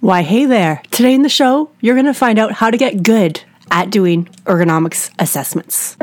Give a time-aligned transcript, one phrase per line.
[0.00, 0.80] Why, hey there.
[0.92, 4.26] Today in the show, you're going to find out how to get good at doing
[4.44, 5.96] ergonomics assessments.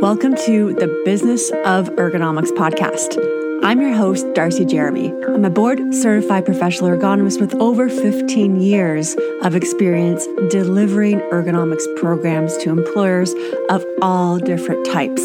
[0.00, 3.18] Welcome to the Business of Ergonomics podcast.
[3.64, 5.12] I'm your host, Darcy Jeremy.
[5.24, 12.56] I'm a board certified professional ergonomist with over 15 years of experience delivering ergonomics programs
[12.58, 13.34] to employers
[13.70, 15.20] of all different types.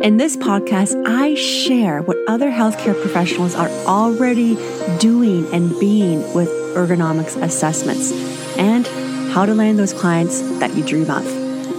[0.00, 4.54] In this podcast, I share what other healthcare professionals are already
[5.00, 8.12] doing and being with ergonomics assessments
[8.56, 8.86] and
[9.32, 11.24] how to land those clients that you dream of.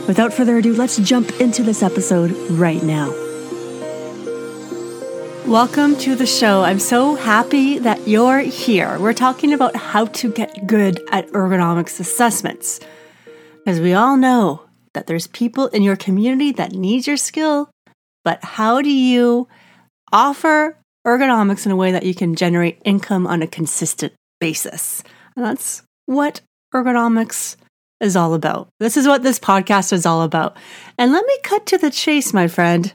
[0.05, 3.10] Without further ado, let's jump into this episode right now.
[5.48, 6.63] Welcome to the show.
[6.63, 8.99] I'm so happy that you're here.
[8.99, 12.82] We're talking about how to get good at ergonomics assessments.
[13.66, 17.70] As we all know that there's people in your community that need your skill
[18.30, 19.48] but how do you
[20.12, 25.02] offer ergonomics in a way that you can generate income on a consistent basis?
[25.36, 27.55] And that's what ergonomics
[28.00, 28.70] is all about.
[28.80, 30.55] This is what this podcast is all about.
[30.96, 32.94] And let me cut to the chase, my friend.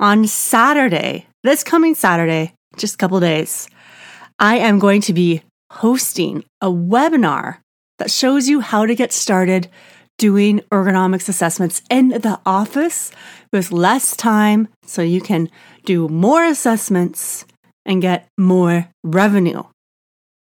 [0.00, 3.70] On Saturday, this coming Saturday, just a couple days,
[4.38, 7.60] I am going to be hosting a webinar
[7.98, 9.70] that shows you how to get started
[10.18, 13.10] doing ergonomics assessments in the office
[13.52, 15.50] with less time so you can
[15.84, 17.44] do more assessments
[17.84, 19.64] and get more revenue.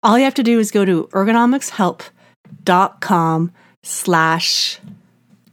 [0.02, 4.78] All you have to do is go to ergonomicshelp.com slash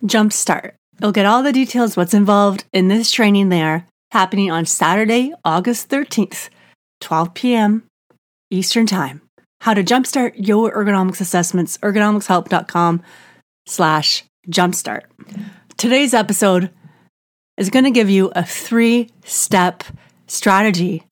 [0.05, 0.73] jumpstart.
[1.01, 5.89] You'll get all the details what's involved in this training there happening on Saturday, August
[5.89, 6.49] 13th,
[7.01, 7.83] 12 p.m.
[8.51, 9.21] Eastern Time.
[9.61, 13.01] How to jumpstart your ergonomics assessments, ergonomicshelp.com
[13.65, 15.03] slash jumpstart.
[15.77, 16.69] Today's episode
[17.57, 19.83] is going to give you a three step
[20.27, 21.03] strategy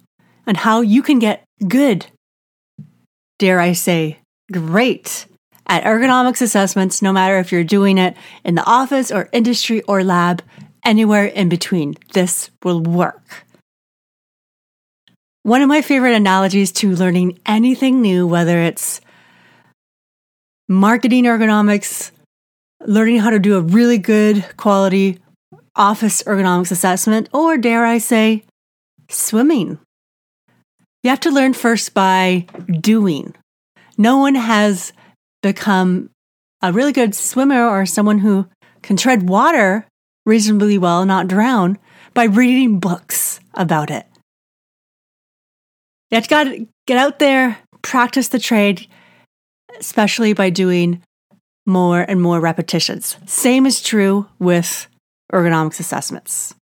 [0.47, 2.07] on how you can get good,
[3.39, 4.19] dare I say,
[4.51, 5.27] great
[5.67, 10.03] at ergonomics assessments, no matter if you're doing it in the office or industry or
[10.03, 10.43] lab,
[10.83, 11.95] anywhere in between.
[12.13, 13.45] This will work.
[15.43, 19.01] One of my favorite analogies to learning anything new, whether it's
[20.67, 22.11] marketing ergonomics,
[22.85, 25.19] learning how to do a really good quality
[25.75, 28.43] office ergonomics assessment, or dare I say,
[29.09, 29.79] swimming.
[31.03, 32.45] You have to learn first by
[32.79, 33.33] doing.
[33.97, 34.93] No one has
[35.41, 36.09] become
[36.61, 38.47] a really good swimmer or someone who
[38.81, 39.87] can tread water
[40.25, 41.77] reasonably well, not drown,
[42.13, 44.05] by reading books about it.
[46.11, 48.87] You have to get out there, practice the trade,
[49.79, 51.01] especially by doing
[51.71, 53.17] more and more repetitions.
[53.25, 54.87] Same is true with
[55.31, 56.53] ergonomics assessments.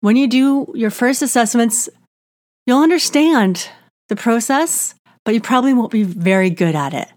[0.00, 1.88] When you do your first assessments,
[2.66, 3.68] you'll understand
[4.08, 7.08] the process, but you probably won't be very good at it.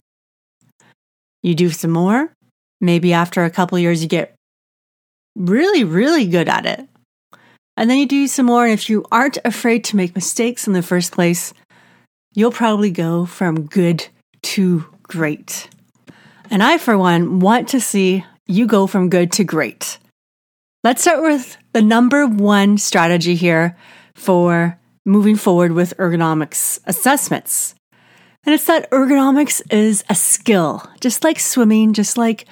[1.42, 2.32] You do some more,
[2.80, 4.36] maybe after a couple years, you get
[5.36, 6.88] really, really good at it.
[7.76, 10.74] And then you do some more, and if you aren't afraid to make mistakes in
[10.74, 11.54] the first place,
[12.36, 14.08] you'll probably go from good
[14.44, 15.70] to great.
[16.54, 19.98] And I, for one, want to see you go from good to great.
[20.84, 23.76] Let's start with the number one strategy here
[24.14, 27.74] for moving forward with ergonomics assessments.
[28.46, 32.46] And it's that ergonomics is a skill, just like swimming, just like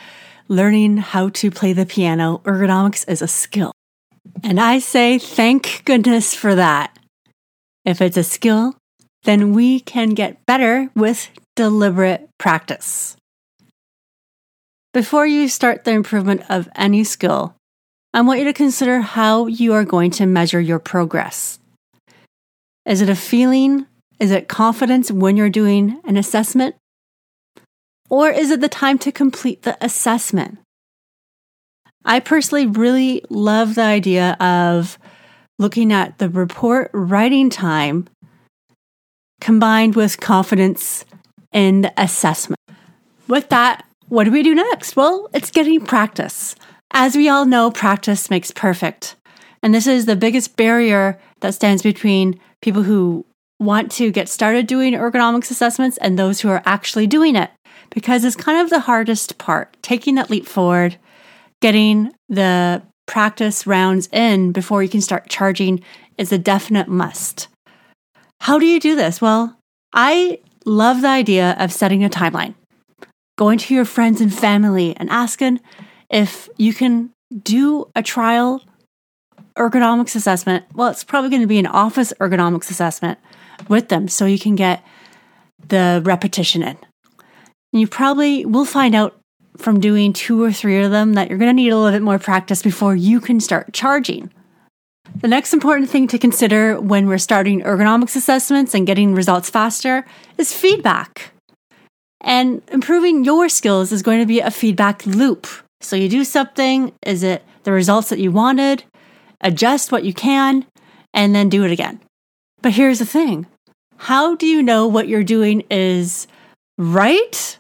[0.48, 2.42] learning how to play the piano.
[2.44, 3.72] Ergonomics is a skill.
[4.44, 6.98] And I say, thank goodness for that.
[7.86, 8.74] If it's a skill,
[9.26, 13.16] then we can get better with deliberate practice.
[14.94, 17.56] Before you start the improvement of any skill,
[18.14, 21.60] I want you to consider how you are going to measure your progress.
[22.86, 23.86] Is it a feeling?
[24.20, 26.76] Is it confidence when you're doing an assessment?
[28.10, 30.58] Or is it the time to complete the assessment?
[32.04, 35.00] I personally really love the idea of
[35.58, 38.10] looking at the report writing time
[39.40, 41.06] combined with confidence
[41.54, 42.60] in the assessment.
[43.30, 44.98] With that, what do we do next?
[44.98, 46.54] Well, it's getting practice.
[46.92, 49.16] As we all know, practice makes perfect.
[49.64, 53.26] And this is the biggest barrier that stands between people who
[53.58, 57.52] want to get started doing ergonomics assessments and those who are actually doing it.
[57.90, 60.98] Because it's kind of the hardest part, taking that leap forward,
[61.62, 65.82] getting the practice rounds in before you can start charging
[66.18, 67.48] is a definite must.
[68.42, 69.22] How do you do this?
[69.22, 69.58] Well,
[69.94, 72.56] I love the idea of setting a timeline
[73.42, 75.60] going to your friends and family and asking
[76.12, 77.10] if you can
[77.42, 78.62] do a trial
[79.58, 80.64] ergonomics assessment.
[80.76, 83.18] Well, it's probably going to be an office ergonomics assessment
[83.68, 84.86] with them so you can get
[85.68, 86.78] the repetition in.
[87.74, 89.20] And you probably will find out
[89.58, 92.04] from doing two or three of them that you're going to need a little bit
[92.04, 94.30] more practice before you can start charging.
[95.22, 100.06] The next important thing to consider when we're starting ergonomics assessments and getting results faster
[100.38, 101.34] is feedback.
[102.22, 105.48] And improving your skills is going to be a feedback loop.
[105.82, 108.84] So you do something, is it the results that you wanted?
[109.42, 110.66] Adjust what you can,
[111.14, 112.00] and then do it again.
[112.62, 113.48] But here's the thing
[113.98, 116.28] how do you know what you're doing is
[116.78, 117.58] right,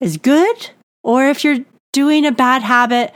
[0.00, 0.70] is good,
[1.02, 3.14] or if you're doing a bad habit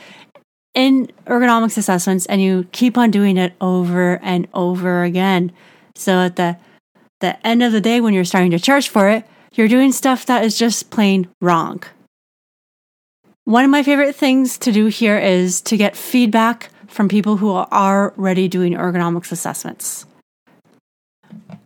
[0.74, 5.50] in ergonomics assessments and you keep on doing it over and over again.
[5.94, 6.58] So at the
[7.20, 9.24] the end of the day when you're starting to charge for it,
[9.56, 11.82] you're doing stuff that is just plain wrong.
[13.44, 17.50] One of my favorite things to do here is to get feedback from people who
[17.50, 20.04] are already doing ergonomics assessments.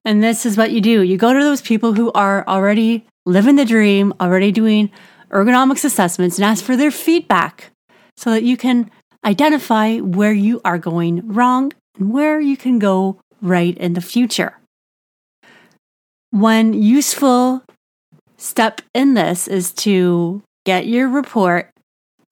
[0.04, 3.56] And this is what you do you go to those people who are already living
[3.56, 4.90] the dream, already doing
[5.30, 7.70] ergonomics assessments, and ask for their feedback
[8.16, 8.90] so that you can
[9.24, 14.58] identify where you are going wrong and where you can go right in the future.
[16.30, 17.62] One useful
[18.40, 21.70] step in this is to get your report,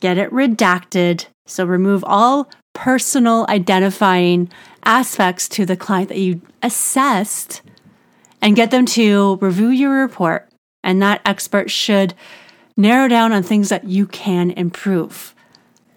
[0.01, 1.27] get it redacted.
[1.47, 4.51] So remove all personal identifying
[4.85, 7.63] aspects to the client that you assessed
[8.41, 10.49] and get them to review your report.
[10.83, 12.15] And that expert should
[12.77, 15.35] narrow down on things that you can improve.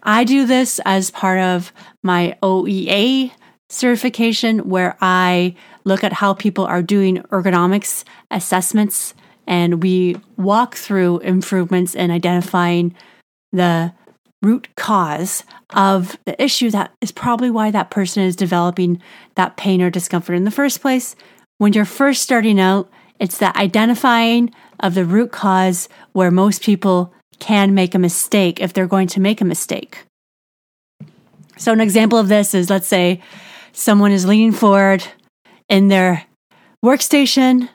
[0.02, 1.72] I do this as part of
[2.02, 3.30] my OEA
[3.68, 5.54] certification, where I
[5.84, 9.14] look at how people are doing ergonomics assessments
[9.46, 12.94] and we walk through improvements in identifying
[13.52, 13.92] the
[14.42, 19.00] root cause of the issue that is probably why that person is developing
[19.36, 21.14] that pain or discomfort in the first place.
[21.58, 22.90] When you're first starting out,
[23.20, 28.72] it's that identifying of the root cause where most people can make a mistake if
[28.72, 30.04] they're going to make a mistake.
[31.56, 33.22] So, an example of this is let's say
[33.72, 35.04] someone is leaning forward
[35.68, 36.24] in their
[36.84, 37.68] workstation,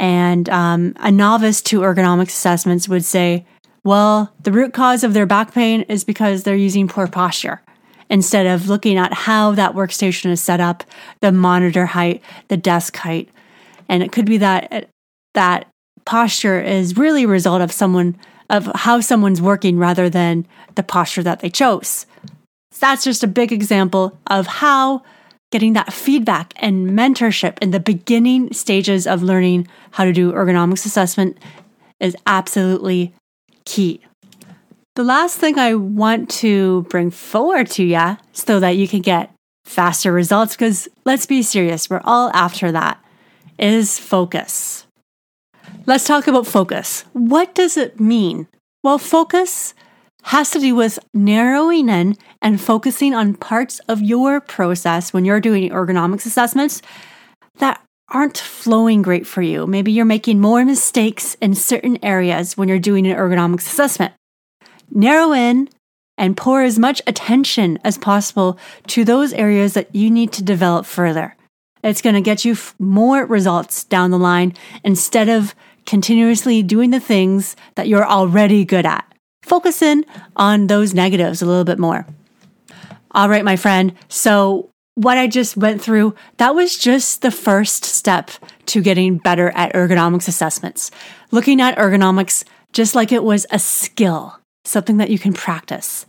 [0.00, 3.44] and um, a novice to ergonomics assessments would say,
[3.84, 7.60] well, the root cause of their back pain is because they're using poor posture
[8.08, 10.82] instead of looking at how that workstation is set up,
[11.20, 13.28] the monitor height, the desk height.
[13.88, 14.88] And it could be that
[15.34, 15.68] that
[16.06, 18.18] posture is really a result of someone
[18.48, 22.06] of how someone's working rather than the posture that they chose.
[22.72, 25.02] So that's just a big example of how
[25.50, 30.86] getting that feedback and mentorship in the beginning stages of learning how to do ergonomics
[30.86, 31.38] assessment
[31.98, 33.12] is absolutely
[33.64, 34.00] key.
[34.96, 39.32] The last thing I want to bring forward to you so that you can get
[39.64, 43.02] faster results, because let's be serious, we're all after that,
[43.58, 44.86] is focus.
[45.86, 47.04] Let's talk about focus.
[47.12, 48.48] What does it mean?
[48.82, 49.74] Well, focus
[50.22, 55.40] has to do with narrowing in and focusing on parts of your process when you're
[55.40, 56.82] doing ergonomics assessments
[57.58, 59.66] that aren't flowing great for you.
[59.66, 64.12] Maybe you're making more mistakes in certain areas when you're doing an ergonomics assessment.
[64.90, 65.68] Narrow in
[66.18, 68.58] and pour as much attention as possible
[68.88, 71.36] to those areas that you need to develop further.
[71.82, 75.54] It's going to get you more results down the line instead of
[75.86, 79.06] continuously doing the things that you're already good at.
[79.42, 80.04] Focus in
[80.36, 82.06] on those negatives a little bit more.
[83.12, 83.94] All right, my friend.
[84.08, 88.30] So, what I just went through, that was just the first step
[88.66, 90.90] to getting better at ergonomics assessments.
[91.30, 96.06] Looking at ergonomics just like it was a skill, something that you can practice.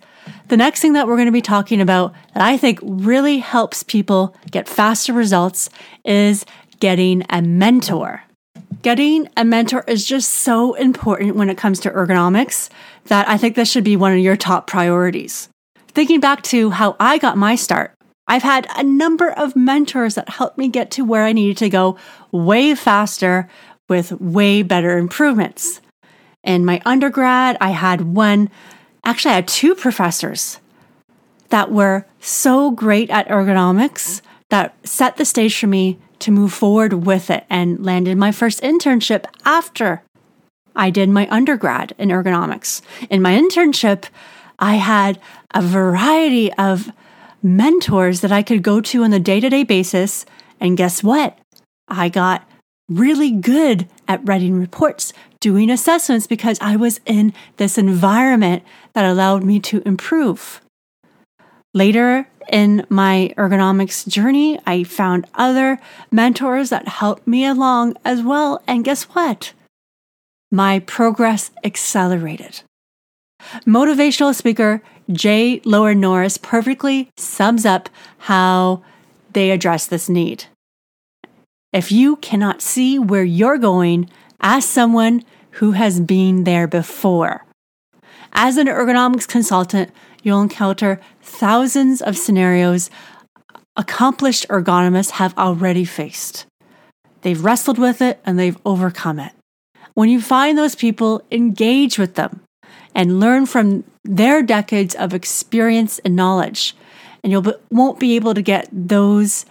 [0.50, 3.84] The next thing that we're going to be talking about that I think really helps
[3.84, 5.70] people get faster results
[6.06, 6.46] is
[6.80, 8.24] getting a mentor.
[8.82, 12.70] Getting a mentor is just so important when it comes to ergonomics
[13.06, 15.50] that I think this should be one of your top priorities.
[15.90, 17.94] Thinking back to how I got my start,
[18.28, 21.70] I've had a number of mentors that helped me get to where I needed to
[21.70, 21.98] go
[22.32, 23.48] way faster
[23.88, 25.80] with way better improvements.
[26.44, 28.50] In my undergrad, I had one,
[29.04, 30.60] actually, I had two professors
[31.50, 37.06] that were so great at ergonomics that set the stage for me to move forward
[37.06, 40.04] with it and landed my first internship after
[40.76, 42.82] I did my undergrad in ergonomics.
[43.10, 44.06] In my internship,
[44.60, 45.20] I had
[45.54, 46.92] a variety of
[47.44, 50.26] mentors that I could go to on a day to day basis.
[50.60, 51.38] And guess what?
[51.88, 52.48] I got
[52.88, 58.64] really good at writing reports, doing assessments because I was in this environment
[58.94, 60.62] that allowed me to improve.
[61.74, 64.60] Later in my ergonomics journey.
[64.66, 65.80] I found other
[66.12, 68.62] mentors that helped me along as well.
[68.68, 69.54] And guess what?
[70.52, 72.62] My progress accelerated.
[73.66, 74.82] Motivational speaker
[75.12, 75.62] J.
[75.66, 78.84] Loren Norris perfectly sums up how
[79.34, 80.46] they address this need.
[81.74, 84.10] If you cannot see where you're going,
[84.42, 87.46] ask someone who has been there before.
[88.34, 89.92] As an ergonomics consultant,
[90.22, 92.90] you'll encounter thousands of scenarios
[93.76, 96.46] accomplished ergonomists have already faced.
[97.22, 99.32] They've wrestled with it and they've overcome it.
[99.94, 102.42] When you find those people, engage with them
[102.96, 106.76] and learn from their decades of experience and knowledge.
[107.24, 109.46] And you won't be able to get those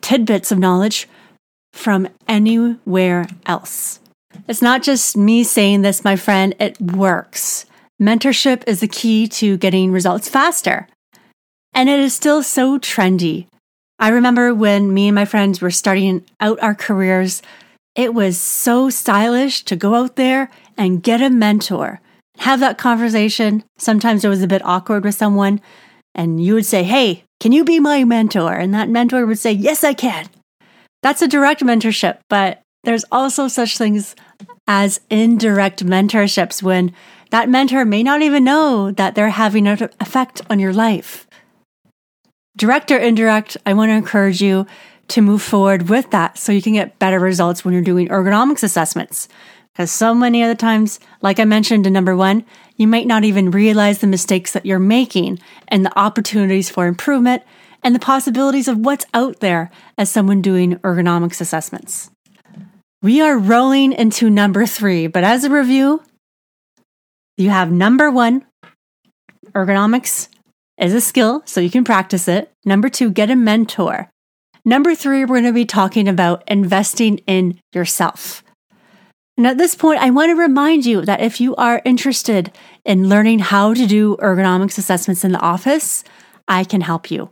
[0.00, 1.08] tidbits of knowledge
[1.72, 4.00] from anywhere else.
[4.48, 7.66] It's not just me saying this, my friend, it works.
[8.00, 10.86] Mentorship is the key to getting results faster.
[11.72, 13.46] And it is still so trendy.
[13.98, 17.40] I remember when me and my friends were starting out our careers,
[17.94, 22.00] it was so stylish to go out there and get a mentor,
[22.38, 23.64] have that conversation.
[23.78, 25.62] Sometimes it was a bit awkward with someone,
[26.14, 28.52] and you would say, Hey, can you be my mentor?
[28.52, 30.28] And that mentor would say, Yes, I can.
[31.02, 34.14] That's a direct mentorship, but there's also such things
[34.66, 36.92] as indirect mentorships when
[37.30, 41.26] that mentor may not even know that they're having an effect on your life.
[42.56, 44.66] Direct or indirect, I want to encourage you
[45.08, 48.62] to move forward with that so you can get better results when you're doing ergonomics
[48.62, 49.28] assessments.
[49.72, 52.44] Because so many other times, like I mentioned in number one,
[52.76, 57.42] you might not even realize the mistakes that you're making and the opportunities for improvement
[57.82, 62.10] and the possibilities of what's out there as someone doing ergonomics assessments.
[63.02, 66.02] We are rolling into number three, but as a review,
[67.36, 68.44] you have number one,
[69.52, 70.28] ergonomics
[70.78, 72.50] is a skill, so you can practice it.
[72.64, 74.10] Number two, get a mentor.
[74.64, 78.42] Number three, we're going to be talking about investing in yourself.
[79.36, 82.52] And at this point, I want to remind you that if you are interested
[82.84, 86.04] in learning how to do ergonomics assessments in the office,
[86.48, 87.30] I can help you.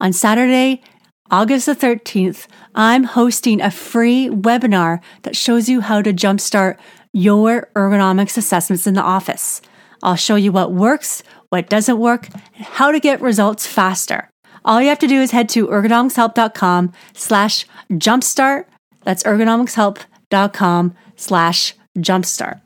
[0.00, 0.82] On Saturday,
[1.30, 6.76] August the 13th, I'm hosting a free webinar that shows you how to jumpstart
[7.14, 9.62] your ergonomics assessments in the office.
[10.02, 14.28] I'll show you what works, what doesn't work, and how to get results faster.
[14.64, 18.64] All you have to do is head to ergonomicshelp.com slash jumpstart.
[19.04, 22.60] That's ergonomicshelp.com slash jumpstart.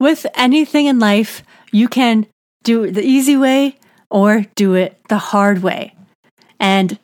[0.00, 2.26] With anything in life, you can
[2.64, 3.76] do it the easy way
[4.10, 5.94] or do it the hard way.
[6.58, 6.98] And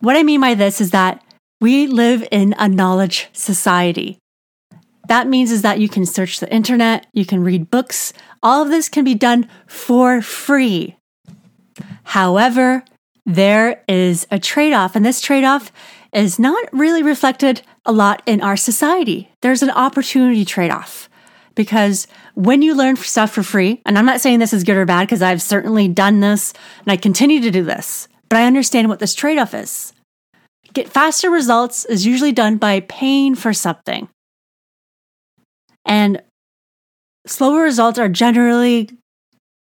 [0.00, 1.22] what I mean by this is that
[1.60, 4.18] we live in a knowledge society.
[5.08, 8.12] That means is that you can search the internet, you can read books.
[8.42, 10.96] All of this can be done for free.
[12.04, 12.84] However,
[13.24, 15.72] there is a trade off, and this trade off
[16.12, 19.30] is not really reflected a lot in our society.
[19.40, 21.08] There's an opportunity trade off
[21.54, 24.84] because when you learn stuff for free, and I'm not saying this is good or
[24.84, 26.52] bad because I've certainly done this
[26.84, 29.92] and I continue to do this, but I understand what this trade off is.
[30.72, 34.08] Get faster results is usually done by paying for something.
[35.88, 36.22] And
[37.26, 38.90] slower results are generally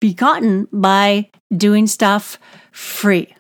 [0.00, 2.38] begotten by doing stuff
[2.72, 3.34] free.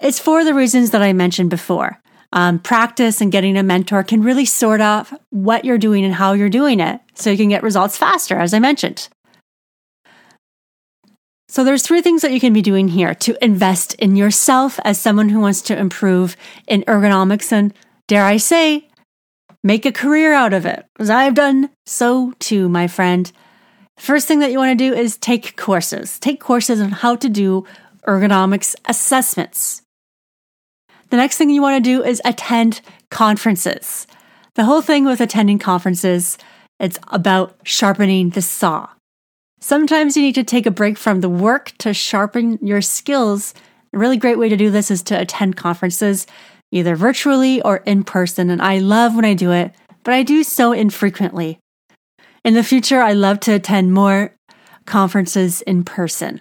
[0.00, 2.00] It's for the reasons that I mentioned before.
[2.32, 6.32] Um, practice and getting a mentor can really sort out what you're doing and how
[6.32, 9.08] you're doing it so you can get results faster, as I mentioned.
[11.48, 15.00] So there's three things that you can be doing here to invest in yourself as
[15.00, 17.72] someone who wants to improve in ergonomics and
[18.06, 18.87] dare I say,
[19.62, 20.86] make a career out of it.
[20.98, 23.30] As I've done so too, my friend.
[23.96, 26.18] First thing that you want to do is take courses.
[26.18, 27.64] Take courses on how to do
[28.06, 29.82] ergonomics assessments.
[31.10, 34.06] The next thing you want to do is attend conferences.
[34.54, 36.38] The whole thing with attending conferences,
[36.78, 38.88] it's about sharpening the saw.
[39.60, 43.54] Sometimes you need to take a break from the work to sharpen your skills.
[43.92, 46.26] A really great way to do this is to attend conferences,
[46.70, 48.50] either virtually or in person.
[48.50, 51.58] And I love when I do it, but I do so infrequently.
[52.44, 54.34] In the future, I love to attend more
[54.86, 56.40] conferences in person.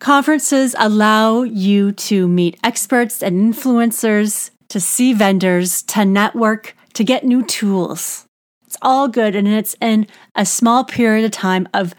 [0.00, 7.24] Conferences allow you to meet experts and influencers, to see vendors, to network, to get
[7.24, 8.26] new tools.
[8.66, 11.94] It's all good and it's in a small period of time of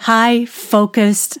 [0.00, 1.38] high focused,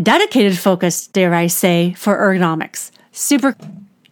[0.00, 2.90] dedicated focus, dare I say, for ergonomics.
[3.12, 3.56] Super.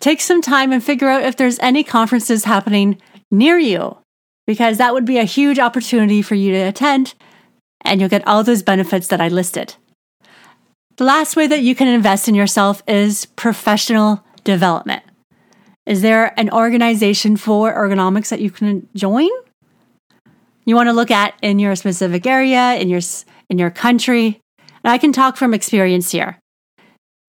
[0.00, 3.00] Take some time and figure out if there's any conferences happening
[3.30, 3.98] near you,
[4.46, 7.14] because that would be a huge opportunity for you to attend
[7.82, 9.76] and you'll get all those benefits that I listed.
[10.96, 15.02] The last way that you can invest in yourself is professional development.
[15.86, 19.30] Is there an organization for ergonomics that you can join?
[20.64, 23.00] You want to look at in your specific area, in your
[23.48, 24.40] in your country.
[24.84, 26.38] And I can talk from experience here.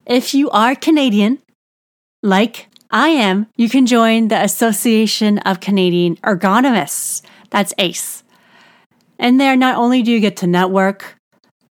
[0.05, 1.39] If you are Canadian,
[2.21, 7.21] like I am, you can join the Association of Canadian Ergonomists.
[7.49, 8.23] That's ACE.
[9.17, 11.15] And there, not only do you get to network,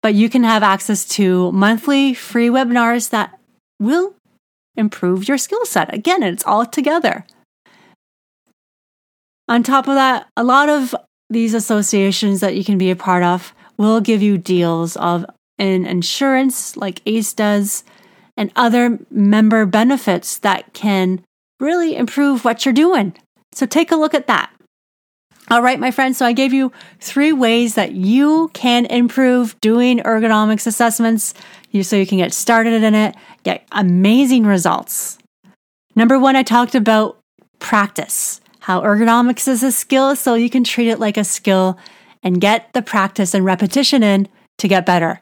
[0.02, 3.40] but you can have access to monthly free webinars that
[3.80, 4.16] will
[4.76, 5.94] improve your skill set.
[5.94, 7.26] Again, it's all together.
[9.48, 10.94] On top of that, a lot of
[11.30, 15.26] these associations that you can be a part of will give you deals of
[15.58, 17.84] an insurance like ACE does
[18.38, 21.24] and other member benefits that can
[21.60, 23.16] really improve what you're doing.
[23.52, 24.52] So take a look at that.
[25.50, 26.18] All right, my friends.
[26.18, 31.34] So I gave you three ways that you can improve doing ergonomics assessments
[31.82, 35.18] so you can get started in it, get amazing results.
[35.96, 37.20] Number one, I talked about
[37.60, 41.78] practice, how ergonomics is a skill, so you can treat it like a skill
[42.24, 44.28] and get the practice and repetition in
[44.58, 45.22] to get better.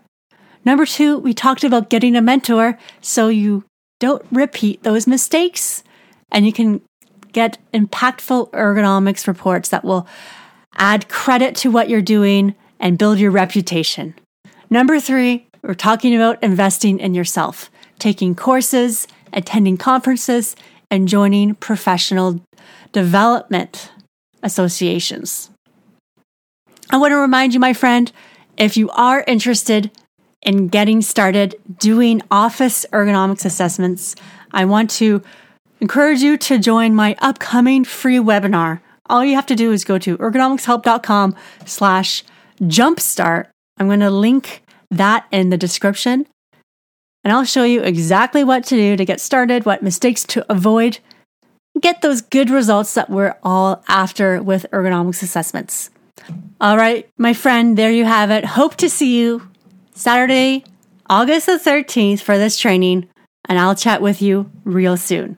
[0.65, 3.63] Number two, we talked about getting a mentor so you
[4.00, 5.84] don't repeat those mistakes
[6.31, 6.81] and you can
[7.31, 10.07] get impactful ergonomics reports that will
[10.75, 14.15] add credit to what you're doing and build your reputation.
[14.69, 17.69] Number three, we're talking about investing in yourself,
[18.00, 20.55] taking courses, attending conferences,
[20.89, 22.41] and joining professional
[22.91, 23.91] development
[24.43, 25.50] associations.
[26.89, 28.12] I want to remind you, my friend,
[28.57, 29.91] if you are interested
[30.46, 34.16] in getting started doing office ergonomics assessments,
[34.52, 35.22] I want to
[35.82, 38.80] encourage you to join my upcoming free webinar.
[39.08, 41.36] All you have to do is go to ergonomicshelp.com
[41.66, 42.24] slash
[42.62, 43.48] jumpstart.
[43.78, 46.25] I'm going to link that in the description
[47.25, 51.00] and I'll show you exactly what to do to get started, what mistakes to avoid,
[51.82, 55.90] get those good results that we're all after with ergonomics assessments.
[56.62, 58.46] All right, my friend, there you have it.
[58.46, 59.50] Hope to see you
[59.98, 60.66] Saturday,
[61.10, 63.08] August the 13th for this training,
[63.48, 65.38] and I'll chat with you real soon.